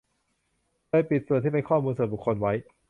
[0.89, 2.53] โดยปิดส่วนที่เป็นข้อมูลส่วนบุคคลไว้